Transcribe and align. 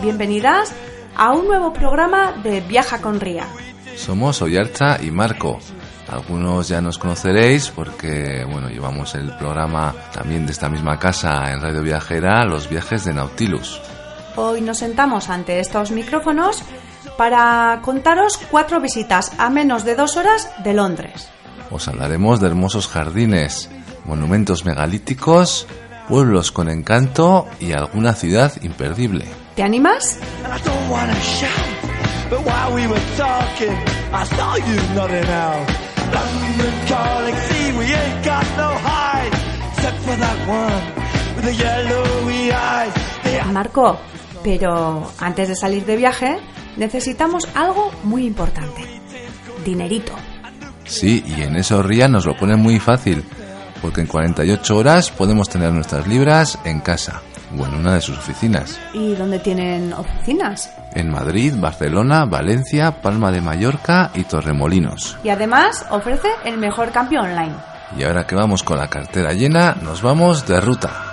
bienvenidas 0.00 0.72
a 1.16 1.32
un 1.32 1.46
nuevo 1.46 1.72
programa 1.72 2.32
de 2.42 2.60
Viaja 2.60 3.00
con 3.00 3.20
Ría. 3.20 3.46
Somos 3.96 4.40
Oyarcha 4.42 4.98
y 5.02 5.10
Marco. 5.10 5.58
Algunos 6.08 6.68
ya 6.68 6.80
nos 6.80 6.98
conoceréis 6.98 7.68
porque, 7.68 8.44
bueno, 8.50 8.68
llevamos 8.68 9.14
el 9.14 9.36
programa 9.36 9.94
también 10.12 10.46
de 10.46 10.52
esta 10.52 10.68
misma 10.68 10.98
casa 10.98 11.52
en 11.52 11.60
Radio 11.60 11.82
Viajera, 11.82 12.44
Los 12.44 12.68
Viajes 12.68 13.04
de 13.04 13.14
Nautilus. 13.14 13.80
Hoy 14.36 14.60
nos 14.60 14.78
sentamos 14.78 15.28
ante 15.28 15.60
estos 15.60 15.90
micrófonos 15.90 16.62
para 17.16 17.80
contaros 17.82 18.38
cuatro 18.50 18.80
visitas 18.80 19.32
a 19.38 19.50
menos 19.50 19.84
de 19.84 19.94
dos 19.94 20.16
horas 20.16 20.50
de 20.64 20.72
Londres. 20.72 21.28
Os 21.70 21.86
hablaremos 21.86 22.40
de 22.40 22.48
hermosos 22.48 22.88
jardines, 22.88 23.70
monumentos 24.04 24.64
megalíticos, 24.64 25.66
pueblos 26.08 26.50
con 26.50 26.68
encanto 26.68 27.46
y 27.60 27.72
alguna 27.72 28.14
ciudad 28.14 28.52
imperdible. 28.62 29.26
¿Te 29.60 29.64
animas? 29.64 30.18
Marco, 43.52 43.98
pero 44.42 45.12
antes 45.18 45.48
de 45.48 45.54
salir 45.54 45.84
de 45.84 45.96
viaje 45.96 46.38
necesitamos 46.78 47.46
algo 47.54 47.90
muy 48.02 48.24
importante. 48.24 48.82
Dinerito. 49.62 50.14
Sí, 50.86 51.22
y 51.26 51.42
en 51.42 51.56
eso 51.56 51.82
Ría 51.82 52.08
nos 52.08 52.24
lo 52.24 52.34
pone 52.34 52.56
muy 52.56 52.80
fácil, 52.80 53.22
porque 53.82 54.00
en 54.00 54.06
48 54.06 54.74
horas 54.74 55.10
podemos 55.10 55.50
tener 55.50 55.70
nuestras 55.70 56.06
libras 56.06 56.58
en 56.64 56.80
casa 56.80 57.20
o 57.58 57.66
en 57.66 57.74
una 57.74 57.94
de 57.94 58.00
sus 58.00 58.18
oficinas. 58.18 58.78
¿Y 58.92 59.14
dónde 59.14 59.38
tienen 59.38 59.92
oficinas? 59.92 60.72
En 60.94 61.10
Madrid, 61.10 61.54
Barcelona, 61.56 62.24
Valencia, 62.24 63.00
Palma 63.00 63.30
de 63.30 63.40
Mallorca 63.40 64.10
y 64.14 64.24
Torremolinos. 64.24 65.18
Y 65.24 65.28
además 65.28 65.86
ofrece 65.90 66.28
el 66.44 66.58
mejor 66.58 66.90
cambio 66.90 67.20
online. 67.20 67.54
Y 67.96 68.04
ahora 68.04 68.26
que 68.26 68.34
vamos 68.36 68.62
con 68.62 68.78
la 68.78 68.88
cartera 68.88 69.32
llena, 69.32 69.76
nos 69.82 70.02
vamos 70.02 70.46
de 70.46 70.60
ruta. 70.60 71.09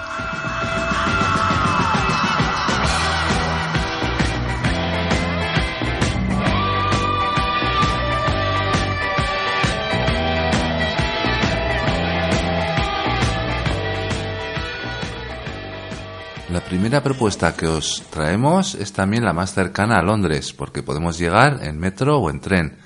Primera 16.67 17.01
propuesta 17.01 17.55
que 17.55 17.65
os 17.65 18.03
traemos 18.09 18.75
es 18.75 18.91
también 18.91 19.23
la 19.23 19.31
más 19.31 19.53
cercana 19.53 19.99
a 19.99 20.03
Londres, 20.03 20.51
porque 20.51 20.83
podemos 20.83 21.17
llegar 21.17 21.63
en 21.63 21.79
metro 21.79 22.19
o 22.19 22.29
en 22.29 22.41
tren. 22.41 22.77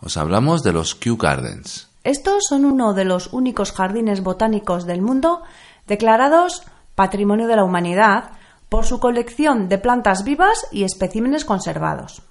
Os 0.00 0.16
hablamos 0.16 0.64
de 0.64 0.72
los 0.72 0.96
Kew 0.96 1.16
Gardens. 1.16 1.88
Estos 2.02 2.46
son 2.48 2.64
uno 2.64 2.94
de 2.94 3.04
los 3.04 3.32
únicos 3.32 3.70
jardines 3.70 4.24
botánicos 4.24 4.86
del 4.86 5.02
mundo 5.02 5.42
declarados 5.86 6.64
Patrimonio 6.96 7.46
de 7.46 7.54
la 7.54 7.64
Humanidad 7.64 8.32
por 8.68 8.84
su 8.84 8.98
colección 8.98 9.68
de 9.68 9.78
plantas 9.78 10.24
vivas 10.24 10.66
y 10.72 10.82
especímenes 10.82 11.44
conservados. 11.44 12.22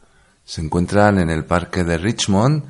Se 0.43 0.61
encuentran 0.61 1.19
en 1.19 1.29
el 1.29 1.45
parque 1.45 1.85
de 1.85 1.97
Richmond 1.97 2.65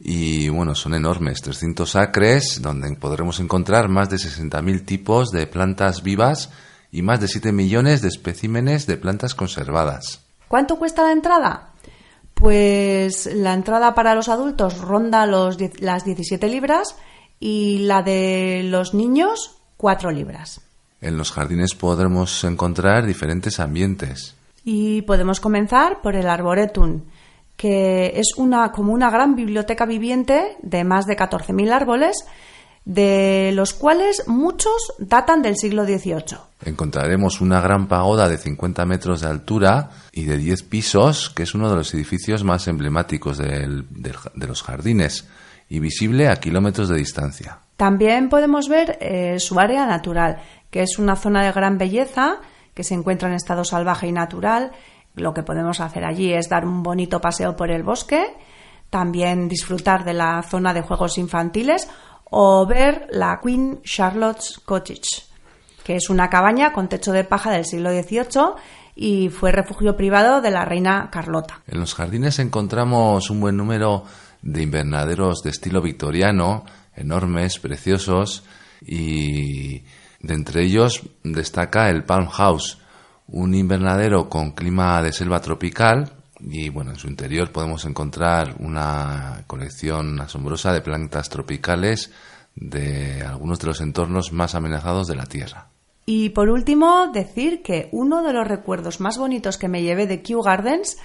y 0.00 0.48
bueno, 0.48 0.74
son 0.74 0.94
enormes, 0.94 1.42
300 1.42 1.94
acres, 1.96 2.60
donde 2.62 2.96
podremos 2.96 3.38
encontrar 3.38 3.88
más 3.88 4.08
de 4.08 4.16
60.000 4.16 4.86
tipos 4.86 5.30
de 5.30 5.46
plantas 5.46 6.02
vivas 6.02 6.50
y 6.92 7.02
más 7.02 7.20
de 7.20 7.26
7 7.26 7.50
millones 7.52 8.02
de 8.02 8.08
especímenes 8.08 8.86
de 8.86 8.98
plantas 8.98 9.34
conservadas. 9.34 10.20
¿Cuánto 10.46 10.78
cuesta 10.78 11.02
la 11.02 11.12
entrada? 11.12 11.70
Pues 12.34 13.26
la 13.34 13.54
entrada 13.54 13.94
para 13.94 14.14
los 14.14 14.28
adultos 14.28 14.78
ronda 14.78 15.26
los 15.26 15.56
las 15.80 16.04
17 16.04 16.46
libras 16.48 16.96
y 17.40 17.78
la 17.78 18.02
de 18.02 18.62
los 18.64 18.94
niños 18.94 19.56
4 19.78 20.10
libras. 20.10 20.60
En 21.00 21.16
los 21.16 21.32
jardines 21.32 21.74
podremos 21.74 22.44
encontrar 22.44 23.06
diferentes 23.06 23.58
ambientes. 23.58 24.36
Y 24.64 25.02
podemos 25.02 25.40
comenzar 25.40 26.00
por 26.02 26.14
el 26.14 26.28
Arboretum, 26.28 27.02
que 27.56 28.12
es 28.16 28.34
una, 28.36 28.70
como 28.70 28.92
una 28.92 29.10
gran 29.10 29.34
biblioteca 29.34 29.86
viviente 29.86 30.56
de 30.62 30.84
más 30.84 31.06
de 31.06 31.16
14.000 31.16 31.72
árboles, 31.72 32.16
de 32.84 33.52
los 33.54 33.74
cuales 33.74 34.24
muchos 34.26 34.92
datan 34.98 35.42
del 35.42 35.56
siglo 35.56 35.84
XVIII. 35.84 36.38
Encontraremos 36.64 37.40
una 37.40 37.60
gran 37.60 37.86
pagoda 37.86 38.28
de 38.28 38.38
50 38.38 38.84
metros 38.86 39.20
de 39.20 39.28
altura 39.28 39.90
y 40.12 40.24
de 40.24 40.36
10 40.36 40.62
pisos, 40.64 41.30
que 41.30 41.44
es 41.44 41.54
uno 41.54 41.70
de 41.70 41.76
los 41.76 41.94
edificios 41.94 42.42
más 42.44 42.66
emblemáticos 42.68 43.38
del- 43.38 43.86
del 43.90 44.14
ja- 44.16 44.32
de 44.34 44.46
los 44.46 44.62
jardines 44.62 45.28
y 45.68 45.78
visible 45.78 46.28
a 46.28 46.36
kilómetros 46.36 46.88
de 46.88 46.96
distancia. 46.98 47.58
También 47.76 48.28
podemos 48.28 48.68
ver 48.68 48.98
eh, 49.00 49.38
su 49.38 49.58
área 49.58 49.86
natural, 49.86 50.38
que 50.70 50.82
es 50.82 50.98
una 50.98 51.16
zona 51.16 51.44
de 51.44 51.52
gran 51.52 51.78
belleza 51.78 52.36
que 52.74 52.84
se 52.84 52.94
encuentra 52.94 53.28
en 53.28 53.34
estado 53.34 53.64
salvaje 53.64 54.06
y 54.08 54.12
natural. 54.12 54.72
Lo 55.14 55.34
que 55.34 55.42
podemos 55.42 55.80
hacer 55.80 56.04
allí 56.04 56.32
es 56.32 56.48
dar 56.48 56.64
un 56.64 56.82
bonito 56.82 57.20
paseo 57.20 57.54
por 57.56 57.70
el 57.70 57.82
bosque, 57.82 58.24
también 58.90 59.48
disfrutar 59.48 60.04
de 60.04 60.14
la 60.14 60.42
zona 60.42 60.74
de 60.74 60.82
juegos 60.82 61.16
infantiles 61.18 61.88
o 62.34 62.66
ver 62.66 63.08
la 63.10 63.38
Queen 63.42 63.82
Charlotte's 63.82 64.58
Cottage, 64.64 65.22
que 65.84 65.96
es 65.96 66.08
una 66.08 66.30
cabaña 66.30 66.72
con 66.72 66.88
techo 66.88 67.12
de 67.12 67.24
paja 67.24 67.50
del 67.50 67.66
siglo 67.66 67.90
XVIII 67.90 68.54
y 68.96 69.28
fue 69.28 69.52
refugio 69.52 69.96
privado 69.96 70.40
de 70.40 70.50
la 70.50 70.64
reina 70.64 71.10
Carlota. 71.12 71.60
En 71.66 71.78
los 71.78 71.94
jardines 71.94 72.38
encontramos 72.38 73.28
un 73.28 73.40
buen 73.40 73.58
número 73.58 74.04
de 74.40 74.62
invernaderos 74.62 75.42
de 75.42 75.50
estilo 75.50 75.82
victoriano, 75.82 76.64
enormes, 76.96 77.58
preciosos, 77.58 78.44
y 78.80 79.80
de 80.20 80.34
entre 80.34 80.62
ellos 80.62 81.02
destaca 81.22 81.90
el 81.90 82.04
Palm 82.04 82.28
House, 82.28 82.78
un 83.26 83.54
invernadero 83.54 84.30
con 84.30 84.52
clima 84.52 85.02
de 85.02 85.12
selva 85.12 85.40
tropical, 85.42 86.12
y 86.42 86.68
bueno, 86.68 86.90
en 86.90 86.98
su 86.98 87.08
interior 87.08 87.52
podemos 87.52 87.84
encontrar 87.84 88.56
una 88.58 89.44
colección 89.46 90.20
asombrosa 90.20 90.72
de 90.72 90.80
plantas 90.80 91.28
tropicales 91.28 92.10
de 92.54 93.22
algunos 93.22 93.60
de 93.60 93.66
los 93.68 93.80
entornos 93.80 94.32
más 94.32 94.54
amenazados 94.54 95.06
de 95.06 95.16
la 95.16 95.26
Tierra. 95.26 95.68
Y 96.04 96.30
por 96.30 96.48
último, 96.48 97.12
decir 97.12 97.62
que 97.62 97.88
uno 97.92 98.22
de 98.22 98.32
los 98.32 98.46
recuerdos 98.46 99.00
más 99.00 99.18
bonitos 99.18 99.56
que 99.56 99.68
me 99.68 99.82
llevé 99.82 100.06
de 100.06 100.22
Kew 100.22 100.42
Gardens 100.42 100.98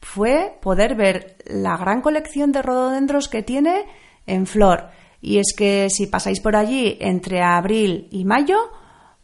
fue 0.00 0.58
poder 0.62 0.94
ver 0.94 1.36
la 1.46 1.76
gran 1.76 2.00
colección 2.00 2.52
de 2.52 2.62
rododendros 2.62 3.28
que 3.28 3.42
tiene 3.42 3.84
en 4.26 4.46
flor. 4.46 4.88
Y 5.20 5.38
es 5.38 5.54
que 5.56 5.88
si 5.90 6.06
pasáis 6.06 6.40
por 6.40 6.56
allí 6.56 6.96
entre 7.00 7.42
abril 7.42 8.08
y 8.10 8.24
mayo, 8.24 8.56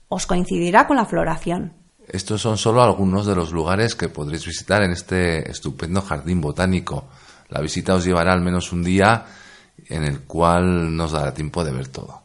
os 0.09 0.27
coincidirá 0.27 0.87
con 0.87 0.97
la 0.97 1.07
floración. 1.07 1.84
Estos 2.09 2.43
son 2.43 2.59
solo 2.59 2.83
algunos 2.83 3.27
de 3.27 3.35
los 3.35 3.53
lugares 3.53 3.95
que 3.95 4.09
podréis 4.09 4.47
visitar 4.47 4.83
en 4.83 4.93
este 4.93 5.51
estupendo 5.51 6.03
jardín 6.03 6.41
botánico. 6.41 7.09
La 7.49 7.61
visita 7.61 7.95
os 7.95 8.05
llevará 8.05 8.33
al 8.33 8.41
menos 8.41 8.73
un 8.73 8.85
día 8.85 9.27
en 9.89 10.05
el 10.05 10.21
cual 10.21 10.95
nos 10.97 11.13
dará 11.13 11.33
tiempo 11.33 11.65
de 11.65 11.73
ver 11.73 11.89
todo. 11.89 12.23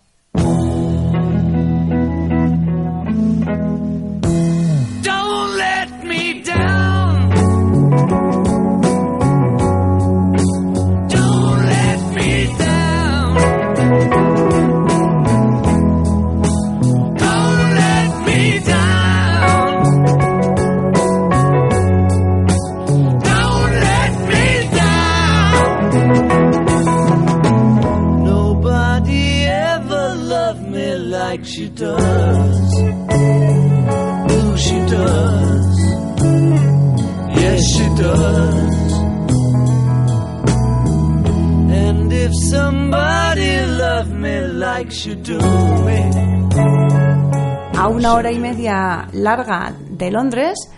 A 47.77 47.87
una 47.87 48.13
hora 48.15 48.31
y 48.33 48.39
media 48.39 49.07
larga 49.13 49.73
de 49.91 50.11
Londres, 50.11 50.69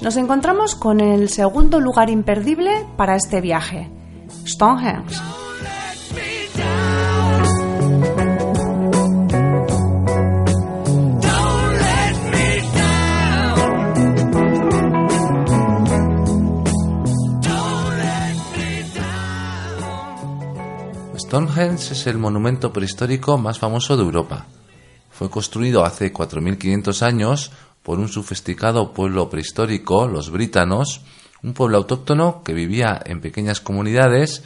nos 0.00 0.16
encontramos 0.16 0.74
con 0.74 1.00
el 1.00 1.28
segundo 1.28 1.78
lugar 1.78 2.08
imperdible 2.08 2.86
para 2.96 3.16
este 3.16 3.42
viaje, 3.42 3.90
Stonehenge. 4.46 5.35
Stonehenge 21.36 21.92
es 21.92 22.06
el 22.06 22.16
monumento 22.16 22.72
prehistórico 22.72 23.36
más 23.36 23.58
famoso 23.58 23.94
de 23.94 24.02
Europa. 24.02 24.46
Fue 25.10 25.28
construido 25.28 25.84
hace 25.84 26.10
4.500 26.10 27.02
años 27.02 27.52
por 27.82 27.98
un 27.98 28.08
sofisticado 28.08 28.94
pueblo 28.94 29.28
prehistórico, 29.28 30.08
los 30.08 30.30
britanos, 30.30 31.02
un 31.42 31.52
pueblo 31.52 31.76
autóctono 31.76 32.42
que 32.42 32.54
vivía 32.54 33.02
en 33.04 33.20
pequeñas 33.20 33.60
comunidades 33.60 34.44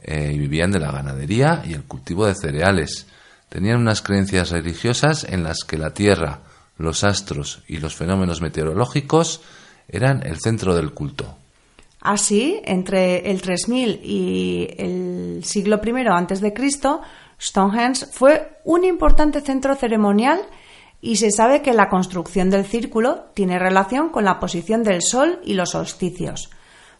eh, 0.00 0.30
y 0.32 0.38
vivían 0.38 0.70
de 0.70 0.78
la 0.78 0.92
ganadería 0.92 1.64
y 1.66 1.72
el 1.72 1.82
cultivo 1.82 2.24
de 2.26 2.36
cereales. 2.36 3.08
Tenían 3.48 3.80
unas 3.80 4.00
creencias 4.00 4.50
religiosas 4.50 5.24
en 5.24 5.42
las 5.42 5.64
que 5.64 5.76
la 5.76 5.92
Tierra, 5.92 6.42
los 6.76 7.02
astros 7.02 7.64
y 7.66 7.78
los 7.78 7.96
fenómenos 7.96 8.40
meteorológicos 8.40 9.40
eran 9.88 10.24
el 10.24 10.38
centro 10.38 10.76
del 10.76 10.92
culto. 10.92 11.36
Así, 12.00 12.60
entre 12.64 13.30
el 13.30 13.42
3000 13.42 14.00
y 14.04 14.68
el 14.78 15.40
siglo 15.44 15.80
I 15.84 16.06
antes 16.08 16.40
de 16.40 16.52
Cristo, 16.52 17.00
Stonehenge 17.40 18.06
fue 18.06 18.58
un 18.64 18.84
importante 18.84 19.40
centro 19.40 19.74
ceremonial 19.74 20.40
y 21.00 21.16
se 21.16 21.30
sabe 21.30 21.62
que 21.62 21.72
la 21.72 21.88
construcción 21.88 22.50
del 22.50 22.66
círculo 22.66 23.26
tiene 23.34 23.58
relación 23.58 24.10
con 24.10 24.24
la 24.24 24.40
posición 24.40 24.82
del 24.82 25.02
Sol 25.02 25.40
y 25.44 25.54
los 25.54 25.70
solsticios, 25.70 26.50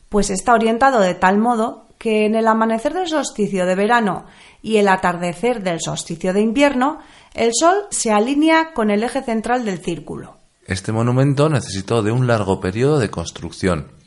pues 0.08 0.30
está 0.30 0.54
orientado 0.54 1.00
de 1.00 1.14
tal 1.14 1.38
modo 1.38 1.86
que 1.98 2.26
en 2.26 2.36
el 2.36 2.46
amanecer 2.46 2.94
del 2.94 3.08
solsticio 3.08 3.66
de 3.66 3.74
verano 3.74 4.26
y 4.62 4.76
el 4.76 4.88
atardecer 4.88 5.62
del 5.62 5.80
solsticio 5.80 6.32
de 6.32 6.40
invierno, 6.40 7.00
el 7.34 7.50
Sol 7.52 7.86
se 7.90 8.12
alinea 8.12 8.72
con 8.72 8.90
el 8.90 9.02
eje 9.02 9.22
central 9.22 9.64
del 9.64 9.78
círculo. 9.78 10.36
Este 10.64 10.92
monumento 10.92 11.48
necesitó 11.48 12.02
de 12.02 12.12
un 12.12 12.26
largo 12.26 12.60
periodo 12.60 12.98
de 12.98 13.10
construcción. 13.10 13.97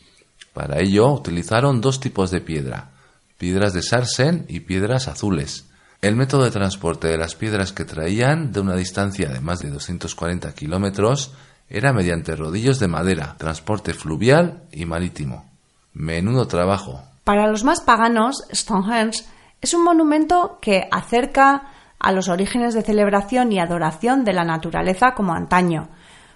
Para 0.53 0.80
ello 0.80 1.12
utilizaron 1.12 1.81
dos 1.81 2.00
tipos 2.00 2.31
de 2.31 2.42
piedra, 2.42 2.92
piedras 3.38 3.74
de 3.74 3.81
sarsen 3.81 4.45
y 4.50 4.62
piedras 4.62 5.07
azules. 5.07 5.65
El 6.01 6.15
método 6.15 6.44
de 6.44 6.51
transporte 6.51 7.07
de 7.07 7.18
las 7.18 7.36
piedras 7.36 7.74
que 7.74 7.86
traían 7.86 8.51
de 8.51 8.59
una 8.59 8.75
distancia 8.75 9.30
de 9.30 9.39
más 9.39 9.59
de 9.59 9.69
240 9.69 10.53
kilómetros 10.53 11.33
era 11.69 11.94
mediante 11.94 12.36
rodillos 12.36 12.80
de 12.80 12.88
madera, 12.88 13.36
transporte 13.38 13.94
fluvial 13.94 14.63
y 14.71 14.86
marítimo. 14.86 15.45
Menudo 15.94 16.48
trabajo. 16.48 17.01
Para 17.24 17.47
los 17.47 17.63
más 17.63 17.81
paganos, 17.81 18.44
Stonehenge 18.51 19.24
es 19.62 19.74
un 19.74 19.83
monumento 19.83 20.57
que 20.62 20.88
acerca 20.92 21.68
a 22.00 22.12
los 22.12 22.30
orígenes 22.30 22.74
de 22.74 22.81
celebración 22.81 23.51
y 23.51 23.59
adoración 23.59 24.25
de 24.25 24.33
la 24.33 24.44
naturaleza 24.44 25.13
como 25.13 25.33
antaño, 25.33 25.89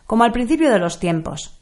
como 0.06 0.24
al 0.24 0.32
principio 0.32 0.72
de 0.72 0.80
los 0.80 1.00
tiempos. 1.00 1.58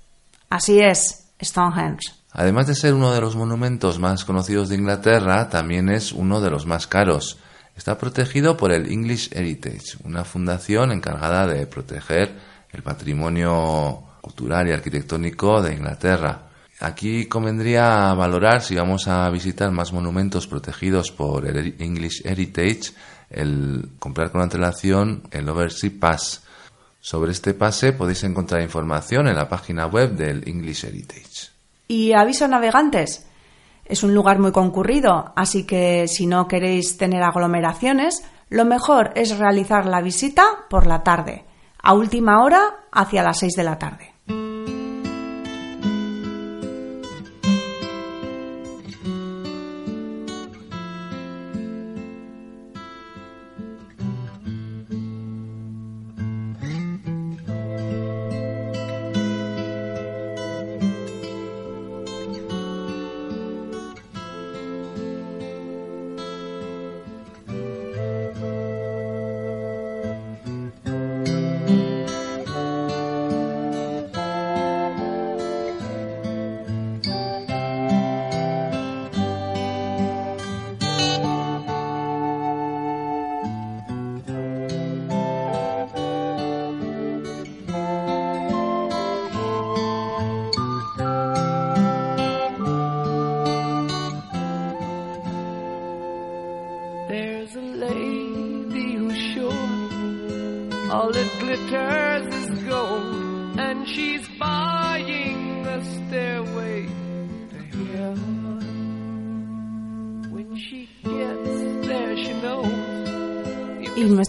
Así 0.49 0.79
es, 0.79 1.31
Stonehenge. 1.41 2.22
Además 2.35 2.65
de 2.65 2.73
ser 2.73 2.95
uno 2.95 3.13
de 3.13 3.21
los 3.21 3.35
monumentos 3.35 3.99
más 3.99 4.25
conocidos 4.25 4.67
de 4.69 4.75
Inglaterra, 4.75 5.49
también 5.49 5.89
es 5.89 6.11
uno 6.11 6.41
de 6.41 6.49
los 6.49 6.65
más 6.65 6.87
caros. 6.87 7.37
Está 7.75 7.99
protegido 7.99 8.57
por 8.57 8.71
el 8.71 8.91
English 8.91 9.29
Heritage, 9.31 9.97
una 10.03 10.23
fundación 10.23 10.91
encargada 10.91 11.45
de 11.45 11.67
proteger 11.67 12.35
el 12.71 12.81
patrimonio 12.81 14.03
cultural 14.19 14.67
y 14.67 14.71
arquitectónico 14.71 15.61
de 15.61 15.73
Inglaterra. 15.73 16.49
Aquí 16.79 17.27
convendría 17.27 18.11
valorar, 18.15 18.63
si 18.63 18.75
vamos 18.75 19.07
a 19.07 19.29
visitar 19.29 19.69
más 19.69 19.93
monumentos 19.93 20.47
protegidos 20.47 21.11
por 21.11 21.45
el 21.45 21.75
English 21.77 22.25
Heritage, 22.25 22.93
el 23.29 23.91
comprar 23.99 24.31
con 24.31 24.41
antelación 24.41 25.21
el 25.29 25.47
Oversea 25.47 25.91
Pass. 25.99 26.41
Sobre 26.99 27.31
este 27.31 27.53
pase 27.53 27.93
podéis 27.93 28.23
encontrar 28.23 28.61
información 28.63 29.27
en 29.27 29.35
la 29.35 29.47
página 29.47 29.85
web 29.85 30.15
del 30.15 30.47
English 30.47 30.85
Heritage. 30.85 31.52
Y 31.93 32.13
aviso 32.13 32.47
navegantes, 32.47 33.27
es 33.85 34.01
un 34.01 34.15
lugar 34.15 34.39
muy 34.39 34.51
concurrido, 34.51 35.31
así 35.35 35.67
que 35.67 36.07
si 36.07 36.25
no 36.25 36.47
queréis 36.47 36.97
tener 36.97 37.21
aglomeraciones, 37.21 38.23
lo 38.49 38.65
mejor 38.65 39.11
es 39.13 39.37
realizar 39.37 39.85
la 39.85 40.01
visita 40.01 40.43
por 40.71 40.87
la 40.87 41.03
tarde, 41.03 41.45
a 41.83 41.93
última 41.93 42.43
hora 42.43 42.61
hacia 42.91 43.21
las 43.21 43.37
6 43.37 43.53
de 43.53 43.63
la 43.63 43.77
tarde. 43.77 44.82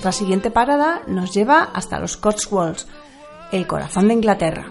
Nuestra 0.05 0.21
siguiente 0.21 0.51
parada 0.51 1.01
nos 1.07 1.33
lleva 1.33 1.63
hasta 1.63 1.99
los 1.99 2.19
Cotswolds, 2.19 2.87
el 3.53 3.67
corazón 3.67 4.09
de 4.09 4.13
Inglaterra. 4.13 4.71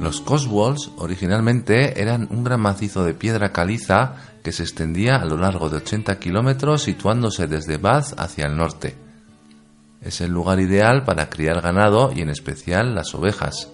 Los 0.00 0.22
Cotswolds 0.22 0.90
originalmente 0.96 2.00
eran 2.00 2.28
un 2.30 2.42
gran 2.42 2.62
macizo 2.62 3.04
de 3.04 3.12
piedra 3.12 3.52
caliza 3.52 4.14
que 4.42 4.52
se 4.52 4.62
extendía 4.62 5.16
a 5.16 5.26
lo 5.26 5.36
largo 5.36 5.68
de 5.68 5.76
80 5.76 6.18
kilómetros 6.18 6.82
situándose 6.84 7.46
desde 7.46 7.76
Bath 7.76 8.18
hacia 8.18 8.46
el 8.46 8.56
norte. 8.56 8.96
Es 10.00 10.22
el 10.22 10.30
lugar 10.30 10.60
ideal 10.60 11.04
para 11.04 11.28
criar 11.28 11.60
ganado 11.60 12.10
y 12.16 12.22
en 12.22 12.30
especial 12.30 12.94
las 12.94 13.14
ovejas. 13.14 13.68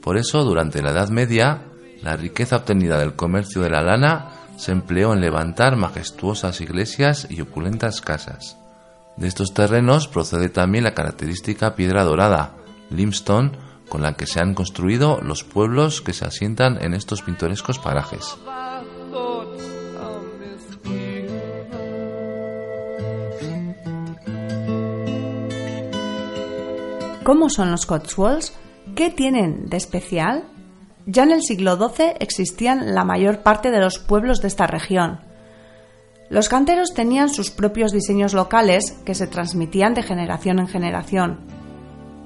Por 0.00 0.16
eso, 0.16 0.42
durante 0.42 0.80
la 0.80 0.92
Edad 0.92 1.10
Media, 1.10 1.69
la 2.02 2.16
riqueza 2.16 2.56
obtenida 2.56 2.98
del 2.98 3.14
comercio 3.14 3.62
de 3.62 3.70
la 3.70 3.82
lana 3.82 4.30
se 4.56 4.72
empleó 4.72 5.12
en 5.12 5.20
levantar 5.20 5.76
majestuosas 5.76 6.60
iglesias 6.60 7.26
y 7.30 7.40
opulentas 7.40 8.00
casas. 8.00 8.56
De 9.16 9.28
estos 9.28 9.52
terrenos 9.52 10.08
procede 10.08 10.48
también 10.48 10.84
la 10.84 10.94
característica 10.94 11.74
piedra 11.74 12.04
dorada, 12.04 12.56
limestone, 12.90 13.52
con 13.88 14.02
la 14.02 14.14
que 14.14 14.26
se 14.26 14.40
han 14.40 14.54
construido 14.54 15.20
los 15.20 15.44
pueblos 15.44 16.00
que 16.00 16.12
se 16.12 16.24
asientan 16.24 16.82
en 16.82 16.94
estos 16.94 17.22
pintorescos 17.22 17.78
parajes. 17.78 18.36
¿Cómo 27.24 27.50
son 27.50 27.70
los 27.70 27.86
Cotswolds? 27.86 28.54
¿Qué 28.96 29.10
tienen 29.10 29.68
de 29.68 29.76
especial? 29.76 30.44
Ya 31.06 31.22
en 31.22 31.32
el 31.32 31.42
siglo 31.42 31.76
XII 31.76 32.12
existían 32.20 32.94
la 32.94 33.04
mayor 33.04 33.42
parte 33.42 33.70
de 33.70 33.80
los 33.80 33.98
pueblos 33.98 34.40
de 34.40 34.48
esta 34.48 34.66
región. 34.66 35.20
Los 36.28 36.48
canteros 36.48 36.94
tenían 36.94 37.28
sus 37.28 37.50
propios 37.50 37.90
diseños 37.90 38.34
locales 38.34 38.92
que 39.04 39.14
se 39.14 39.26
transmitían 39.26 39.94
de 39.94 40.02
generación 40.02 40.60
en 40.60 40.68
generación. 40.68 41.40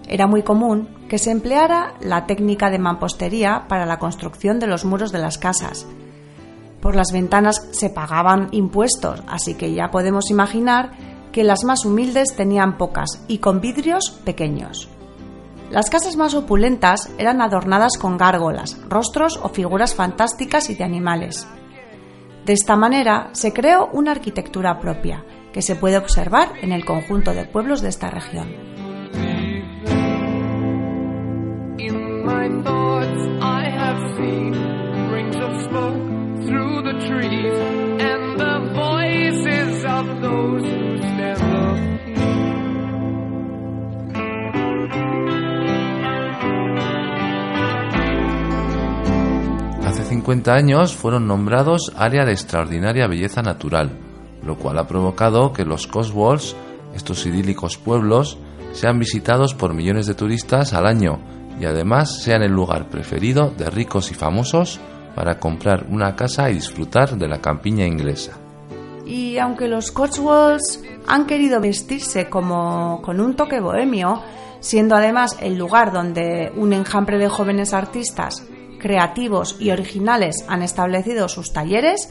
Era 0.06 0.26
muy 0.26 0.42
común 0.42 0.88
que 1.08 1.18
se 1.18 1.30
empleara 1.30 1.94
la 2.00 2.26
técnica 2.26 2.70
de 2.70 2.78
mampostería 2.78 3.64
para 3.68 3.86
la 3.86 3.98
construcción 3.98 4.58
de 4.58 4.66
los 4.66 4.84
muros 4.84 5.12
de 5.12 5.20
las 5.20 5.38
casas. 5.38 5.86
Por 6.82 6.96
las 6.96 7.12
ventanas 7.12 7.66
se 7.70 7.88
pagaban 7.88 8.48
impuestos, 8.52 9.22
así 9.26 9.54
que 9.54 9.72
ya 9.72 9.90
podemos 9.90 10.30
imaginar 10.30 10.90
que 11.32 11.44
las 11.44 11.64
más 11.64 11.86
humildes 11.86 12.36
tenían 12.36 12.76
pocas 12.76 13.24
y 13.26 13.38
con 13.38 13.60
vidrios 13.62 14.10
pequeños. 14.24 14.90
Las 15.74 15.90
casas 15.90 16.16
más 16.16 16.34
opulentas 16.34 17.10
eran 17.18 17.42
adornadas 17.42 17.98
con 18.00 18.16
gárgolas, 18.16 18.78
rostros 18.88 19.40
o 19.42 19.48
figuras 19.48 19.96
fantásticas 19.96 20.70
y 20.70 20.76
de 20.76 20.84
animales. 20.84 21.48
De 22.46 22.52
esta 22.52 22.76
manera 22.76 23.30
se 23.32 23.52
creó 23.52 23.88
una 23.92 24.12
arquitectura 24.12 24.78
propia, 24.78 25.24
que 25.52 25.62
se 25.62 25.74
puede 25.74 25.98
observar 25.98 26.52
en 26.62 26.70
el 26.70 26.84
conjunto 26.84 27.34
de 27.34 27.46
pueblos 27.46 27.82
de 27.82 27.88
esta 27.88 28.08
región. 28.08 28.74
Hace 49.94 50.06
50 50.06 50.52
años 50.52 50.92
fueron 50.92 51.28
nombrados 51.28 51.92
área 51.96 52.24
de 52.24 52.32
extraordinaria 52.32 53.06
belleza 53.06 53.42
natural, 53.42 53.96
lo 54.42 54.58
cual 54.58 54.80
ha 54.80 54.88
provocado 54.88 55.52
que 55.52 55.64
los 55.64 55.86
Cotswolds, 55.86 56.56
estos 56.96 57.24
idílicos 57.26 57.78
pueblos, 57.78 58.36
sean 58.72 58.98
visitados 58.98 59.54
por 59.54 59.72
millones 59.72 60.06
de 60.06 60.14
turistas 60.14 60.72
al 60.72 60.88
año 60.88 61.20
y 61.60 61.66
además 61.66 62.24
sean 62.24 62.42
el 62.42 62.50
lugar 62.50 62.88
preferido 62.88 63.50
de 63.56 63.70
ricos 63.70 64.10
y 64.10 64.14
famosos 64.14 64.80
para 65.14 65.38
comprar 65.38 65.86
una 65.88 66.16
casa 66.16 66.50
y 66.50 66.54
disfrutar 66.54 67.16
de 67.16 67.28
la 67.28 67.40
campiña 67.40 67.86
inglesa. 67.86 68.32
Y 69.06 69.38
aunque 69.38 69.68
los 69.68 69.92
Cotswolds 69.92 70.82
han 71.06 71.24
querido 71.24 71.60
vestirse 71.60 72.28
como 72.28 73.00
con 73.00 73.20
un 73.20 73.36
toque 73.36 73.60
bohemio, 73.60 74.20
siendo 74.58 74.96
además 74.96 75.36
el 75.40 75.56
lugar 75.56 75.92
donde 75.92 76.52
un 76.56 76.72
enjambre 76.72 77.16
de 77.16 77.28
jóvenes 77.28 77.72
artistas 77.72 78.44
creativos 78.84 79.56
y 79.58 79.70
originales 79.70 80.44
han 80.46 80.60
establecido 80.60 81.30
sus 81.30 81.54
talleres, 81.54 82.10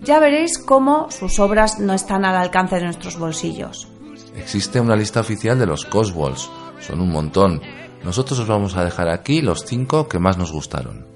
ya 0.00 0.20
veréis 0.20 0.56
cómo 0.56 1.10
sus 1.10 1.38
obras 1.38 1.78
no 1.80 1.92
están 1.92 2.24
al 2.24 2.34
alcance 2.34 2.76
de 2.76 2.84
nuestros 2.84 3.18
bolsillos. 3.18 3.88
Existe 4.34 4.80
una 4.80 4.96
lista 4.96 5.20
oficial 5.20 5.58
de 5.58 5.66
los 5.66 5.84
Cotswolds, 5.84 6.50
son 6.80 7.02
un 7.02 7.12
montón. 7.12 7.60
Nosotros 8.02 8.38
os 8.38 8.48
vamos 8.48 8.74
a 8.74 8.84
dejar 8.84 9.10
aquí 9.10 9.42
los 9.42 9.66
cinco 9.66 10.08
que 10.08 10.18
más 10.18 10.38
nos 10.38 10.50
gustaron. 10.50 11.06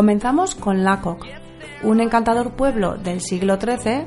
Comenzamos 0.00 0.54
con 0.54 0.82
Lacock, 0.82 1.26
un 1.82 2.00
encantador 2.00 2.52
pueblo 2.52 2.96
del 2.96 3.20
siglo 3.20 3.58
XIII 3.60 4.06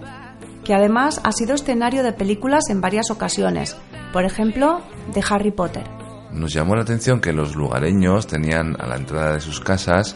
que 0.66 0.74
además 0.74 1.22
ha 1.24 1.32
sido 1.32 1.54
escenario 1.54 2.02
de 2.02 2.14
películas 2.14 2.64
en 2.72 2.82
varias 2.82 3.12
ocasiones, 3.12 3.78
por 4.12 4.26
ejemplo, 4.26 4.82
de 5.14 5.24
Harry 5.30 5.52
Potter. 5.52 5.84
Nos 6.32 6.52
llamó 6.52 6.76
la 6.76 6.82
atención 6.82 7.22
que 7.22 7.32
los 7.32 7.56
lugareños 7.56 8.26
tenían 8.26 8.76
a 8.82 8.88
la 8.88 8.96
entrada 8.96 9.36
de 9.36 9.42
sus 9.42 9.60
casas 9.60 10.16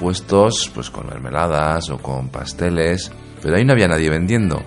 puestos 0.00 0.72
pues 0.74 0.88
con 0.88 1.08
mermeladas 1.08 1.90
o 1.90 1.98
con 1.98 2.30
pasteles, 2.30 3.12
pero 3.42 3.56
ahí 3.56 3.66
no 3.66 3.74
había 3.74 3.88
nadie 3.88 4.08
vendiendo. 4.08 4.62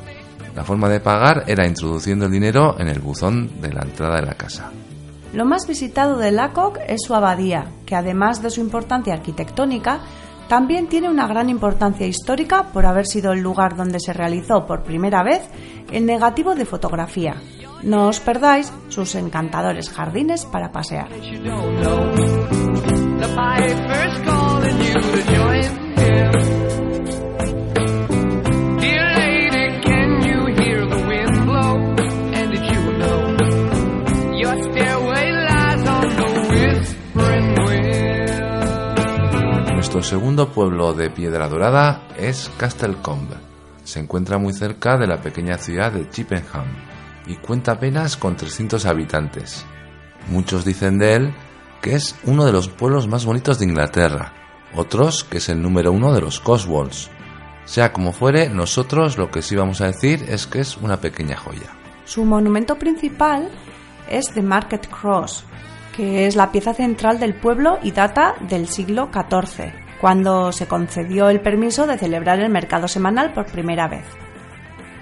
La 0.55 0.63
forma 0.63 0.89
de 0.89 0.99
pagar 0.99 1.45
era 1.47 1.65
introduciendo 1.65 2.27
el 2.27 2.31
dinero 2.31 2.79
en 2.79 2.87
el 2.87 2.99
buzón 2.99 3.59
de 3.61 3.73
la 3.73 3.81
entrada 3.81 4.17
de 4.17 4.27
la 4.27 4.35
casa. 4.35 4.71
Lo 5.33 5.45
más 5.45 5.67
visitado 5.67 6.17
de 6.17 6.31
Lacock 6.31 6.79
es 6.87 7.01
su 7.05 7.13
abadía, 7.13 7.67
que 7.85 7.95
además 7.95 8.41
de 8.41 8.49
su 8.49 8.61
importancia 8.61 9.13
arquitectónica, 9.13 9.99
también 10.47 10.87
tiene 10.87 11.09
una 11.09 11.27
gran 11.27 11.49
importancia 11.49 12.07
histórica 12.07 12.71
por 12.73 12.87
haber 12.87 13.05
sido 13.05 13.33
el 13.33 13.41
lugar 13.41 13.75
donde 13.75 13.99
se 13.99 14.13
realizó 14.13 14.65
por 14.65 14.83
primera 14.83 15.21
vez 15.21 15.47
el 15.91 16.07
negativo 16.07 16.55
de 16.55 16.65
fotografía. 16.65 17.35
No 17.83 18.07
os 18.07 18.19
perdáis 18.19 18.73
sus 18.89 19.13
encantadores 19.13 19.89
jardines 19.89 20.45
para 20.45 20.71
pasear. 20.71 21.09
Segundo 40.39 40.55
pueblo 40.55 40.93
de 40.93 41.09
Piedra 41.09 41.49
Dorada 41.49 42.07
es 42.17 42.49
Castlecombe. 42.57 43.35
Se 43.83 43.99
encuentra 43.99 44.37
muy 44.37 44.53
cerca 44.53 44.97
de 44.97 45.05
la 45.05 45.21
pequeña 45.21 45.57
ciudad 45.57 45.91
de 45.91 46.09
Chippenham 46.09 46.65
y 47.27 47.35
cuenta 47.35 47.73
apenas 47.73 48.15
con 48.15 48.37
300 48.37 48.85
habitantes. 48.85 49.65
Muchos 50.29 50.63
dicen 50.63 50.97
de 50.97 51.15
él 51.15 51.35
que 51.81 51.95
es 51.95 52.15
uno 52.23 52.45
de 52.45 52.53
los 52.53 52.69
pueblos 52.69 53.09
más 53.09 53.25
bonitos 53.25 53.59
de 53.59 53.65
Inglaterra, 53.65 54.31
otros 54.73 55.25
que 55.25 55.39
es 55.39 55.49
el 55.49 55.61
número 55.61 55.91
uno 55.91 56.13
de 56.13 56.21
los 56.21 56.39
Cotswolds. 56.39 57.09
Sea 57.65 57.91
como 57.91 58.13
fuere, 58.13 58.47
nosotros 58.47 59.17
lo 59.17 59.31
que 59.31 59.41
sí 59.41 59.57
vamos 59.57 59.81
a 59.81 59.87
decir 59.87 60.23
es 60.29 60.47
que 60.47 60.61
es 60.61 60.77
una 60.77 61.01
pequeña 61.01 61.35
joya. 61.35 61.69
Su 62.05 62.23
monumento 62.23 62.77
principal 62.77 63.49
es 64.09 64.31
The 64.31 64.41
Market 64.41 64.87
Cross, 64.87 65.43
que 65.97 66.27
es 66.27 66.37
la 66.37 66.49
pieza 66.49 66.73
central 66.73 67.19
del 67.19 67.35
pueblo 67.35 67.77
y 67.83 67.91
data 67.91 68.35
del 68.47 68.69
siglo 68.69 69.09
XIV, 69.11 69.88
cuando 69.99 70.51
se 70.51 70.67
concedió 70.67 71.29
el 71.29 71.41
permiso 71.41 71.85
de 71.87 71.97
celebrar 71.97 72.39
el 72.39 72.49
mercado 72.49 72.87
semanal 72.87 73.33
por 73.33 73.45
primera 73.45 73.87
vez. 73.87 74.05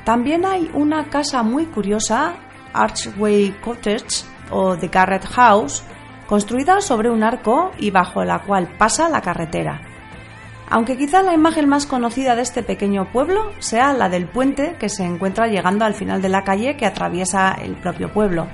También 0.03 0.45
hay 0.45 0.71
una 0.73 1.09
casa 1.09 1.43
muy 1.43 1.65
curiosa, 1.65 2.35
Archway 2.73 3.51
Cottage 3.61 4.25
o 4.49 4.77
The 4.77 4.87
Garrett 4.87 5.25
House, 5.25 5.83
construida 6.27 6.81
sobre 6.81 7.09
un 7.09 7.23
arco 7.23 7.71
y 7.77 7.91
bajo 7.91 8.23
la 8.23 8.39
cual 8.39 8.69
pasa 8.77 9.09
la 9.09 9.21
carretera. 9.21 9.81
Aunque 10.69 10.97
quizá 10.97 11.23
la 11.23 11.33
imagen 11.33 11.69
más 11.69 11.85
conocida 11.85 12.35
de 12.35 12.41
este 12.41 12.61
pequeño 12.61 13.09
pueblo 13.11 13.51
sea 13.59 13.93
la 13.93 14.09
del 14.09 14.27
puente 14.27 14.75
que 14.77 14.89
se 14.89 15.05
encuentra 15.05 15.47
llegando 15.47 15.85
al 15.85 15.93
final 15.93 16.21
de 16.21 16.29
la 16.29 16.43
calle 16.43 16.75
que 16.75 16.85
atraviesa 16.85 17.53
el 17.53 17.75
propio 17.75 18.11
pueblo. 18.11 18.47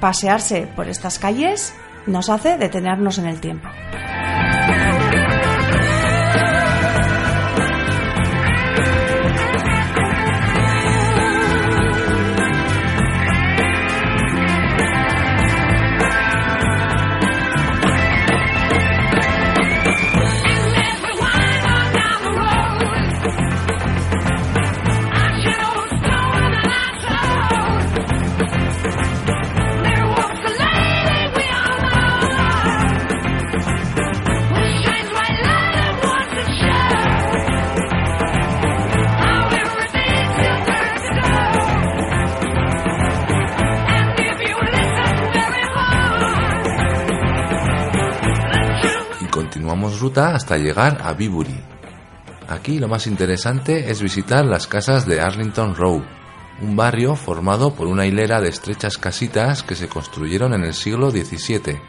Pasearse 0.00 0.68
por 0.74 0.88
estas 0.88 1.18
calles 1.18 1.74
nos 2.06 2.28
hace 2.28 2.58
detenernos 2.58 3.18
en 3.18 3.26
el 3.26 3.40
tiempo. 3.40 3.68
Ruta 50.00 50.34
hasta 50.34 50.56
llegar 50.56 51.00
a 51.02 51.12
Bibury. 51.12 51.60
Aquí 52.48 52.78
lo 52.78 52.88
más 52.88 53.06
interesante 53.06 53.90
es 53.90 54.02
visitar 54.02 54.44
las 54.44 54.66
casas 54.66 55.06
de 55.06 55.20
Arlington 55.20 55.74
Row, 55.74 56.02
un 56.60 56.76
barrio 56.76 57.14
formado 57.14 57.74
por 57.74 57.86
una 57.86 58.06
hilera 58.06 58.40
de 58.40 58.48
estrechas 58.48 58.98
casitas 58.98 59.62
que 59.62 59.74
se 59.74 59.88
construyeron 59.88 60.54
en 60.54 60.64
el 60.64 60.74
siglo 60.74 61.10
XVII 61.10 61.80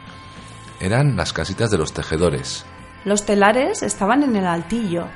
eran 0.82 1.16
las 1.16 1.32
casitas 1.32 1.70
de 1.70 1.78
los 1.78 1.92
tejedores. 1.92 2.66
Los 3.04 3.24
telares 3.24 3.82
estaban 3.82 4.22
en 4.22 4.36
el 4.36 4.46
altillo, 4.46 5.06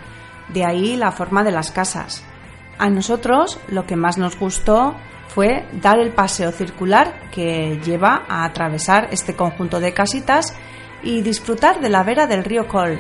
de 0.55 0.65
ahí 0.65 0.97
la 0.97 1.11
forma 1.11 1.43
de 1.43 1.51
las 1.51 1.73
casas. 1.73 2.25
A 2.79 2.89
nosotros 2.89 3.59
lo 3.69 3.85
que 3.85 3.97
más 3.97 4.17
nos 4.17 4.39
gustó 4.39 4.95
fue 5.29 5.67
dar 5.73 5.99
el 5.99 6.13
paseo 6.13 6.53
circular 6.53 7.31
que 7.31 7.81
lleva 7.85 8.23
a 8.29 8.45
atravesar 8.45 9.09
este 9.11 9.35
conjunto 9.35 9.81
de 9.81 9.93
casitas 9.93 10.55
y 11.03 11.23
disfrutar 11.23 11.81
de 11.81 11.89
la 11.89 12.03
vera 12.03 12.27
del 12.27 12.45
río 12.45 12.67
Colm. 12.69 12.99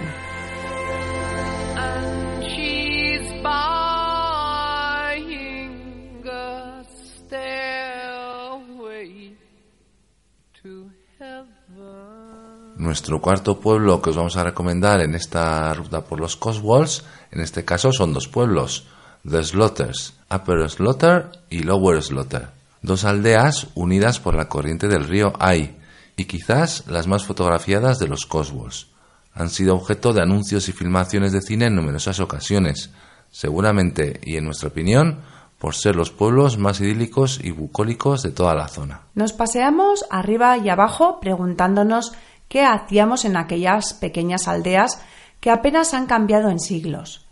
Nuestro 12.77 13.21
cuarto 13.21 13.59
pueblo 13.59 14.01
que 14.01 14.11
os 14.11 14.17
vamos 14.17 14.37
a 14.37 14.45
recomendar 14.45 15.01
en 15.01 15.15
esta 15.15 15.73
ruta 15.75 16.05
por 16.05 16.21
los 16.21 16.37
Cotswolds, 16.37 17.05
en 17.31 17.41
este 17.41 17.65
caso 17.65 17.91
son 17.91 18.13
dos 18.13 18.29
pueblos, 18.29 18.87
The 19.29 19.43
Slaughters, 19.43 20.15
Upper 20.31 20.71
Slaughter 20.71 21.31
y 21.51 21.61
Lower 21.61 22.03
Slaughter, 22.03 22.49
dos 22.83 23.05
aldeas 23.05 23.67
unidas 23.75 24.21
por 24.21 24.37
la 24.37 24.49
corriente 24.49 24.89
del 24.89 25.09
río 25.09 25.33
Ay 25.39 25.77
y 26.17 26.25
quizás 26.25 26.87
las 26.87 27.07
más 27.07 27.25
fotografiadas 27.25 27.99
de 27.99 28.09
los 28.09 28.27
Cotswolds. 28.27 28.89
Han 29.35 29.51
sido 29.51 29.75
objeto 29.75 30.13
de 30.15 30.23
anuncios 30.23 30.69
y 30.69 30.73
filmaciones 30.73 31.33
de 31.33 31.43
cine 31.43 31.67
en 31.67 31.77
numerosas 31.77 32.21
ocasiones, 32.21 32.91
seguramente 33.31 34.21
y 34.23 34.37
en 34.37 34.47
nuestra 34.47 34.69
opinión 34.69 35.21
por 35.59 35.75
ser 35.75 35.97
los 35.97 36.11
pueblos 36.11 36.59
más 36.59 36.81
idílicos 36.81 37.41
y 37.43 37.51
bucólicos 37.51 38.23
de 38.23 38.31
toda 38.31 38.55
la 38.55 38.69
zona. 38.69 39.03
Nos 39.15 39.33
paseamos 39.33 40.05
arriba 40.11 40.57
y 40.59 40.69
abajo 40.69 41.19
preguntándonos 41.21 42.13
qué 42.49 42.65
hacíamos 42.65 43.25
en 43.25 43.37
aquellas 43.37 43.95
pequeñas 43.95 44.49
aldeas 44.49 45.01
que 45.41 45.51
apenas 45.51 45.95
han 45.95 46.07
cambiado 46.07 46.51
en 46.51 46.61
siglos. 46.61 47.27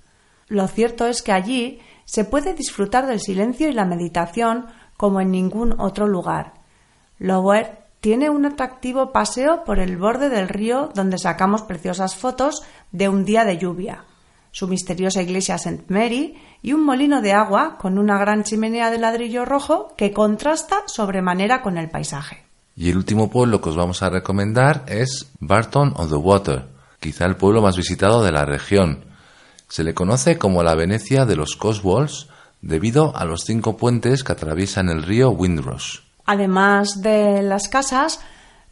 Lo 0.49 0.69
cierto 0.69 1.07
es 1.07 1.23
que 1.23 1.33
allí 1.33 1.81
se 2.05 2.25
puede 2.25 2.55
disfrutar 2.55 3.07
del 3.07 3.21
silencio 3.21 3.69
y 3.69 3.73
la 3.73 3.87
meditación 3.87 4.67
como 4.97 5.21
en 5.21 5.31
ningún 5.31 5.75
otro 5.79 6.07
lugar. 6.07 6.55
Lower 7.19 7.84
tiene 8.04 8.28
un 8.28 8.44
atractivo 8.44 9.12
paseo 9.12 9.64
por 9.64 9.78
el 9.78 9.96
borde 9.96 10.28
del 10.28 10.50
río 10.50 10.90
donde 10.94 11.16
sacamos 11.16 11.62
preciosas 11.62 12.16
fotos 12.16 12.62
de 12.92 13.08
un 13.08 13.25
día 13.25 13.46
de 13.46 13.56
lluvia, 13.56 14.04
su 14.52 14.68
misteriosa 14.68 15.23
iglesia 15.23 15.54
St. 15.54 15.84
Mary 15.88 16.37
y 16.61 16.75
un 16.75 16.84
molino 16.84 17.23
de 17.23 17.32
agua 17.32 17.78
con 17.80 17.96
una 17.96 18.18
gran 18.18 18.44
chimenea 18.44 18.90
de 18.90 18.99
ladrillo 18.99 19.46
rojo 19.46 19.94
que 19.96 20.12
contrasta 20.12 20.82
sobremanera 20.84 21.62
con 21.62 21.78
el 21.78 21.88
paisaje. 21.88 22.44
Y 22.76 22.90
el 22.90 22.99
último 22.99 23.30
pueblo 23.30 23.62
que 23.62 23.70
os 23.70 23.76
vamos 23.76 24.02
a 24.02 24.11
recomendar 24.11 24.84
es 24.87 25.32
Barton 25.40 25.94
on 25.96 26.11
the 26.11 26.16
Water, 26.16 26.66
quizá 27.00 27.25
el 27.25 27.37
pueblo 27.37 27.62
más 27.62 27.78
visitado 27.78 28.22
de 28.22 28.33
la 28.33 28.44
región. 28.44 29.07
Se 29.70 29.83
le 29.83 29.94
conoce 29.94 30.37
como 30.37 30.62
la 30.62 30.74
Venecia 30.74 31.24
de 31.24 31.37
los 31.37 31.57
Cotswolds 31.57 32.29
debido 32.61 33.16
a 33.16 33.24
los 33.24 33.44
cinco 33.44 33.79
puentes 33.79 34.24
que 34.24 34.33
atraviesan 34.33 34.90
el 34.90 35.05
río 35.05 35.31
Windrush. 35.31 36.00
Además 36.26 37.02
de 37.02 37.42
las 37.42 37.68
casas, 37.68 38.20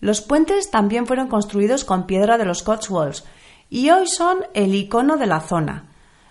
los 0.00 0.20
puentes 0.20 0.70
también 0.70 1.06
fueron 1.06 1.28
construidos 1.28 1.84
con 1.84 2.06
piedra 2.06 2.38
de 2.38 2.44
los 2.44 2.62
Cotswolds 2.62 3.24
y 3.70 3.90
hoy 3.90 4.06
son 4.06 4.38
el 4.54 4.74
icono 4.74 5.16
de 5.16 5.26
la 5.26 5.40
zona. 5.40 5.84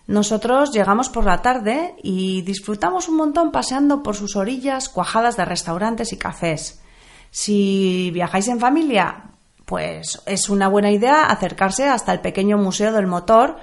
Nosotros 0.07 0.71
llegamos 0.71 1.09
por 1.09 1.25
la 1.25 1.41
tarde 1.41 1.95
y 2.03 2.41
disfrutamos 2.41 3.07
un 3.07 3.15
montón 3.17 3.51
paseando 3.51 4.03
por 4.03 4.15
sus 4.15 4.35
orillas 4.35 4.89
cuajadas 4.89 5.37
de 5.37 5.45
restaurantes 5.45 6.11
y 6.11 6.17
cafés. 6.17 6.81
Si 7.29 8.11
viajáis 8.13 8.49
en 8.49 8.59
familia, 8.59 9.31
pues 9.65 10.21
es 10.25 10.49
una 10.49 10.67
buena 10.67 10.91
idea 10.91 11.27
acercarse 11.27 11.87
hasta 11.87 12.11
el 12.11 12.19
pequeño 12.19 12.57
museo 12.57 12.91
del 12.91 13.07
motor 13.07 13.57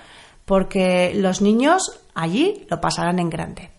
porque 0.47 1.13
los 1.15 1.43
niños 1.43 2.01
allí 2.15 2.67
lo 2.71 2.81
pasarán 2.81 3.19
en 3.19 3.29
grande. 3.29 3.78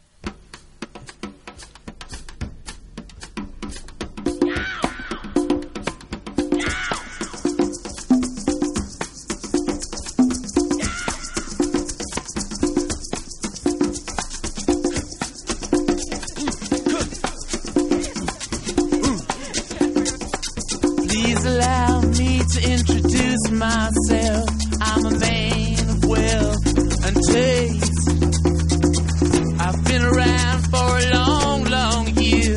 For 30.89 30.97
a 30.97 31.09
long, 31.13 31.63
long 31.65 32.07
year. 32.17 32.55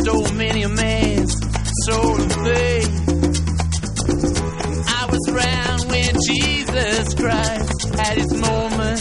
Stole 0.00 0.32
many 0.32 0.62
a 0.62 0.68
man's 0.68 1.34
soul 1.86 2.20
of 2.20 2.32
faith. 2.44 2.94
I 4.98 5.02
was 5.12 5.24
around 5.32 5.80
when 5.92 6.12
Jesus 6.28 7.14
Christ 7.14 7.94
had 7.96 8.18
his 8.18 8.32
moment 8.34 9.00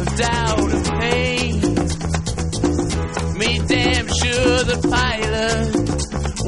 of 0.00 0.16
doubt 0.16 0.68
and 0.76 0.84
pain. 1.00 1.52
Made 3.42 3.66
damn 3.68 4.08
sure 4.20 4.58
the 4.72 4.78
pilot 4.98 5.70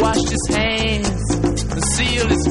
washed 0.03 0.31
his 0.37 0.47
hands 0.57 1.25
and 1.73 1.85
sealed 1.95 2.31
his 2.31 2.44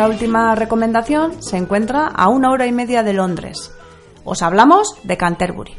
Nuestra 0.00 0.16
última 0.16 0.54
recomendación 0.54 1.42
se 1.42 1.58
encuentra 1.58 2.06
a 2.06 2.30
una 2.30 2.50
hora 2.50 2.66
y 2.66 2.72
media 2.72 3.02
de 3.02 3.12
Londres. 3.12 3.70
Os 4.24 4.40
hablamos 4.40 4.94
de 5.02 5.18
Canterbury. 5.18 5.74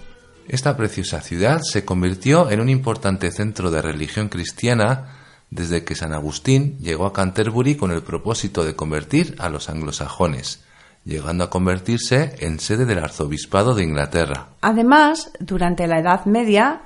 Esta 0.47 0.77
preciosa 0.77 1.21
ciudad 1.21 1.62
se 1.63 1.86
convirtió 1.86 2.51
en 2.51 2.62
un 2.62 2.69
importante 2.69 3.31
centro 3.31 3.71
de 3.71 3.81
religión 3.81 4.29
cristiana 4.29 5.07
desde 5.49 5.84
que 5.84 5.95
San 5.95 6.13
Agustín 6.13 6.77
llegó 6.77 7.07
a 7.07 7.13
Canterbury 7.13 7.75
con 7.75 7.89
el 7.89 8.03
propósito 8.03 8.63
de 8.63 8.75
convertir 8.75 9.36
a 9.39 9.49
los 9.49 9.69
anglosajones, 9.69 10.63
llegando 11.03 11.43
a 11.43 11.49
convertirse 11.49 12.36
en 12.41 12.60
sede 12.60 12.86
del 12.86 12.99
arzobispado 12.99 13.73
de 13.73 13.86
Inglaterra. 13.86 14.49
Además, 14.62 15.31
durante 15.39 15.88
la 15.88 15.97
Edad 15.97 16.25
Media, 16.25 16.84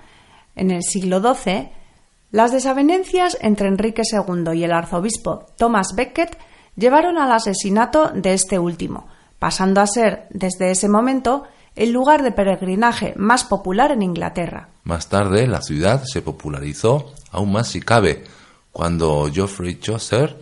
en 0.56 0.72
el 0.72 0.84
siglo 0.84 1.20
XII, 1.20 1.70
las 2.32 2.54
desavenencias 2.54 3.38
entre 3.42 3.68
Enrique 3.68 4.04
II 4.10 4.58
y 4.58 4.64
el 4.64 4.72
arzobispo 4.72 5.48
Thomas 5.58 5.96
Becket 5.98 6.38
llevaron 6.76 7.18
al 7.18 7.32
asesinato 7.32 8.12
de 8.14 8.34
este 8.34 8.60
último, 8.60 9.08
pasando 9.40 9.82
a 9.82 9.88
ser, 9.88 10.28
desde 10.30 10.72
ese 10.72 10.90
momento, 10.90 11.44
el 11.76 11.92
lugar 11.92 12.24
de 12.24 12.32
peregrinaje 12.32 13.14
más 13.18 13.44
popular 13.44 13.92
en 13.92 14.02
Inglaterra. 14.02 14.70
Más 14.84 15.10
tarde, 15.10 15.48
la 15.48 15.62
ciudad 15.62 16.04
se 16.06 16.22
popularizó 16.22 17.14
aún 17.32 17.52
más 17.52 17.68
si 17.68 17.82
cabe, 17.82 18.24
cuando 18.72 19.30
Geoffrey 19.32 19.80
Chaucer, 19.80 20.38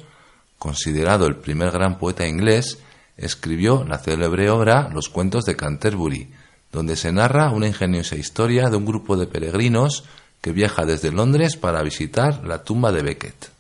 considerado 0.60 1.26
el 1.28 1.38
primer 1.38 1.72
gran 1.72 1.98
poeta 1.98 2.28
inglés, 2.28 2.80
escribió 3.18 3.84
la 3.84 4.00
célebre 4.00 4.50
obra 4.50 4.90
Los 4.92 5.10
cuentos 5.10 5.46
de 5.46 5.56
Canterbury, 5.56 6.32
donde 6.72 6.96
se 6.96 7.12
narra 7.12 7.52
una 7.52 7.68
ingeniosa 7.68 8.16
historia 8.16 8.70
de 8.70 8.78
un 8.78 8.86
grupo 8.86 9.18
de 9.18 9.28
peregrinos 9.28 10.04
que 10.42 10.52
viaja 10.52 10.86
desde 10.86 11.12
Londres 11.12 11.56
para 11.56 11.84
visitar 11.84 12.46
la 12.46 12.64
tumba 12.64 12.92
de 12.92 13.04
Becket. 13.04 13.53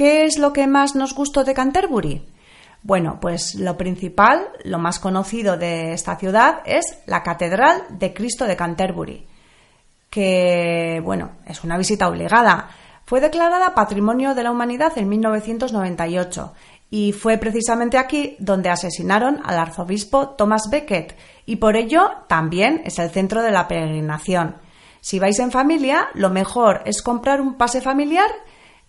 ¿Qué 0.00 0.24
es 0.24 0.38
lo 0.38 0.54
que 0.54 0.66
más 0.66 0.94
nos 0.94 1.14
gustó 1.14 1.44
de 1.44 1.52
Canterbury? 1.52 2.26
Bueno, 2.82 3.18
pues 3.20 3.54
lo 3.54 3.76
principal, 3.76 4.48
lo 4.64 4.78
más 4.78 4.98
conocido 4.98 5.58
de 5.58 5.92
esta 5.92 6.16
ciudad 6.16 6.62
es 6.64 7.02
la 7.04 7.22
Catedral 7.22 7.82
de 7.90 8.14
Cristo 8.14 8.46
de 8.46 8.56
Canterbury, 8.56 9.26
que, 10.08 11.02
bueno, 11.04 11.32
es 11.44 11.64
una 11.64 11.76
visita 11.76 12.08
obligada. 12.08 12.70
Fue 13.04 13.20
declarada 13.20 13.74
Patrimonio 13.74 14.34
de 14.34 14.42
la 14.42 14.52
Humanidad 14.52 14.96
en 14.96 15.06
1998 15.10 16.54
y 16.88 17.12
fue 17.12 17.36
precisamente 17.36 17.98
aquí 17.98 18.36
donde 18.38 18.70
asesinaron 18.70 19.42
al 19.44 19.58
arzobispo 19.58 20.30
Thomas 20.30 20.70
Becket 20.70 21.14
y 21.44 21.56
por 21.56 21.76
ello 21.76 22.10
también 22.26 22.80
es 22.86 22.98
el 22.98 23.10
centro 23.10 23.42
de 23.42 23.50
la 23.50 23.68
peregrinación. 23.68 24.56
Si 25.02 25.18
vais 25.18 25.38
en 25.40 25.50
familia, 25.50 26.08
lo 26.14 26.30
mejor 26.30 26.80
es 26.86 27.02
comprar 27.02 27.42
un 27.42 27.58
pase 27.58 27.82
familiar 27.82 28.30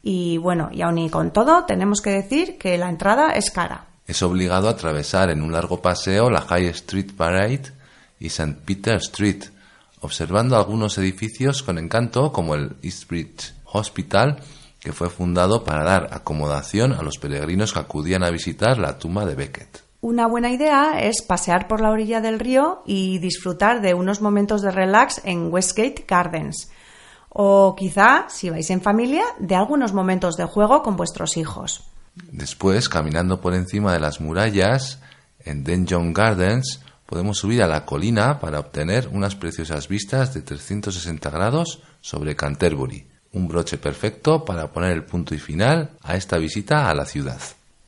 y 0.04 0.38
bueno, 0.38 0.70
y 0.72 0.82
aun 0.82 0.98
y 0.98 1.10
con 1.10 1.32
todo, 1.32 1.66
tenemos 1.66 2.02
que 2.02 2.12
decir 2.12 2.58
que 2.58 2.78
la 2.78 2.90
entrada 2.90 3.34
es 3.34 3.52
cara. 3.52 3.88
Es 4.08 4.24
obligado 4.24 4.68
a 4.68 4.72
atravesar 4.72 5.30
en 5.30 5.42
un 5.42 5.52
largo 5.52 5.82
paseo 5.82 6.30
la 6.30 6.42
High 6.42 6.68
Street 6.68 7.12
Parade 7.16 7.72
y 8.20 8.28
St. 8.28 8.58
Peter 8.66 8.96
Street, 8.96 9.44
observando 10.02 10.58
algunos 10.58 10.98
edificios 10.98 11.64
con 11.64 11.78
encanto 11.78 12.32
como 12.32 12.56
el 12.56 12.76
Eastbridge 12.82 13.54
Hospital, 13.66 14.42
que 14.80 14.94
fue 14.94 15.10
fundado 15.10 15.64
para 15.64 15.84
dar 15.84 16.10
acomodación 16.12 16.94
a 16.94 17.04
los 17.04 17.20
peregrinos 17.20 17.74
que 17.74 17.80
acudían 17.80 18.24
a 18.24 18.32
visitar 18.32 18.80
la 18.80 18.98
tumba 18.98 19.26
de 19.26 19.36
Becket. 19.36 19.84
Una 20.02 20.26
buena 20.26 20.50
idea 20.50 21.00
es 21.00 21.22
pasear 21.22 21.68
por 21.68 21.80
la 21.80 21.92
orilla 21.92 22.22
del 22.22 22.40
río 22.40 22.82
y 22.88 23.20
disfrutar 23.20 23.82
de 23.82 23.94
unos 23.94 24.20
momentos 24.20 24.64
de 24.64 24.72
relax 24.72 25.22
en 25.24 25.54
Westgate 25.54 26.06
Gardens 26.08 26.72
o 27.34 27.76
quizá, 27.76 28.28
si 28.28 28.50
vais 28.50 28.70
en 28.70 28.82
familia, 28.82 29.24
de 29.40 29.56
algunos 29.56 29.94
momentos 29.94 30.36
de 30.36 30.44
juego 30.44 30.84
con 30.84 30.98
vuestros 30.98 31.38
hijos. 31.38 31.88
Después, 32.32 32.90
caminando 32.90 33.40
por 33.40 33.54
encima 33.56 33.94
de 33.94 34.02
las 34.02 34.20
murallas, 34.20 35.00
en 35.40 35.64
Denjon 35.64 36.12
Gardens, 36.14 36.82
podemos 37.06 37.38
subir 37.38 37.64
a 37.64 37.68
la 37.68 37.86
colina 37.86 38.40
para 38.40 38.60
obtener 38.60 39.10
unas 39.14 39.36
preciosas 39.36 39.88
vistas 39.88 40.34
de 40.34 40.42
360 40.42 41.30
grados 41.30 41.82
sobre 42.02 42.36
Canterbury, 42.36 43.08
un 43.32 43.48
broche 43.48 43.78
perfecto 43.78 44.44
para 44.44 44.72
poner 44.72 44.92
el 44.92 45.06
punto 45.06 45.34
y 45.34 45.40
final 45.40 45.92
a 46.04 46.18
esta 46.18 46.38
visita 46.38 46.90
a 46.90 46.96
la 46.96 47.06
ciudad. 47.06 47.40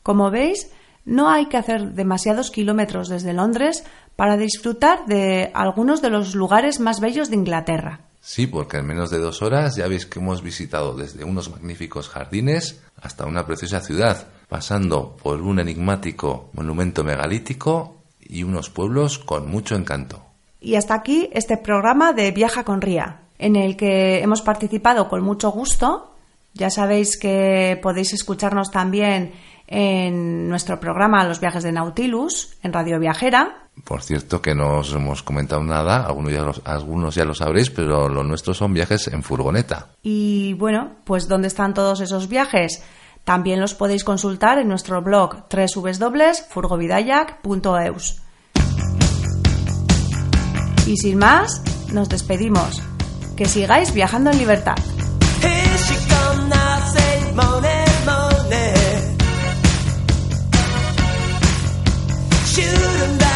Como 0.03 0.31
veis, 0.31 0.71
no 1.03 1.29
hay 1.29 1.47
que 1.47 1.57
hacer 1.57 1.93
demasiados 1.93 2.49
kilómetros 2.49 3.09
desde 3.09 3.33
Londres 3.33 3.83
para 4.15 4.37
disfrutar 4.37 5.05
de 5.05 5.51
algunos 5.53 6.01
de 6.01 6.09
los 6.09 6.33
lugares 6.33 6.79
más 6.79 7.01
bellos 7.01 7.29
de 7.29 7.35
Inglaterra. 7.35 8.02
Sí, 8.25 8.47
porque 8.47 8.77
en 8.77 8.87
menos 8.87 9.09
de 9.09 9.19
dos 9.19 9.41
horas 9.41 9.75
ya 9.75 9.85
veis 9.89 10.05
que 10.05 10.19
hemos 10.19 10.41
visitado 10.41 10.95
desde 10.95 11.25
unos 11.25 11.51
magníficos 11.51 12.07
jardines 12.07 12.79
hasta 13.01 13.25
una 13.25 13.45
preciosa 13.45 13.81
ciudad, 13.81 14.27
pasando 14.47 15.17
por 15.21 15.41
un 15.41 15.59
enigmático 15.59 16.49
monumento 16.53 17.03
megalítico 17.03 17.97
y 18.21 18.43
unos 18.43 18.69
pueblos 18.69 19.19
con 19.19 19.51
mucho 19.51 19.75
encanto. 19.75 20.23
Y 20.61 20.75
hasta 20.75 20.93
aquí 20.95 21.29
este 21.33 21.57
programa 21.57 22.13
de 22.13 22.31
Viaja 22.31 22.63
con 22.63 22.79
Ría, 22.79 23.19
en 23.39 23.57
el 23.57 23.75
que 23.75 24.19
hemos 24.19 24.41
participado 24.41 25.09
con 25.09 25.21
mucho 25.21 25.51
gusto. 25.51 26.15
Ya 26.53 26.69
sabéis 26.69 27.17
que 27.17 27.77
podéis 27.83 28.13
escucharnos 28.13 28.71
también 28.71 29.33
en 29.67 30.49
nuestro 30.49 30.79
programa 30.79 31.23
Los 31.23 31.39
viajes 31.39 31.63
de 31.63 31.71
Nautilus, 31.71 32.57
en 32.61 32.73
Radio 32.73 32.99
Viajera. 32.99 33.69
Por 33.83 34.03
cierto, 34.03 34.39
que 34.41 34.53
no 34.53 34.77
os 34.79 34.93
hemos 34.93 35.23
comentado 35.23 35.63
nada, 35.63 36.05
algunos 36.05 36.31
ya, 36.31 36.41
lo, 36.41 36.53
algunos 36.65 37.15
ya 37.15 37.25
lo 37.25 37.33
sabréis, 37.33 37.71
pero 37.71 38.07
los 38.07 38.23
nuestros 38.25 38.57
son 38.57 38.71
viajes 38.73 39.07
en 39.07 39.23
furgoneta. 39.23 39.87
Y 40.03 40.53
bueno, 40.53 40.91
pues 41.05 41.27
¿dónde 41.27 41.47
están 41.47 41.73
todos 41.73 42.01
esos 42.01 42.29
viajes? 42.29 42.83
También 43.23 43.59
los 43.59 43.73
podéis 43.73 44.03
consultar 44.03 44.59
en 44.59 44.67
nuestro 44.67 45.01
blog 45.01 45.45
www.furgovidayak.eus. 45.49 48.21
Y 50.85 50.97
sin 50.97 51.17
más, 51.17 51.63
nos 51.93 52.09
despedimos. 52.09 52.81
Que 53.37 53.45
sigáis 53.45 53.93
viajando 53.93 54.31
en 54.31 54.37
libertad. 54.37 54.75
should 62.53 62.65
have 62.65 63.32